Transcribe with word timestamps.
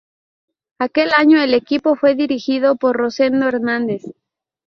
Aquel 0.79 1.11
año 1.15 1.39
el 1.39 1.53
equipo 1.53 1.95
fue 1.95 2.15
dirigido 2.15 2.75
por 2.75 2.97
Rosendo 2.97 3.47
Hernández. 3.47 4.01